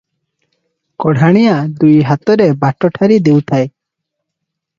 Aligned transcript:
କଢ଼ାଣିଆ 1.03 1.51
ଦୁଇ 1.83 1.99
ହାତରେ 2.07 2.49
ବାଟ 2.65 2.91
ଠାରି 2.97 3.21
ଦେଉଥାଏ। 3.29 3.69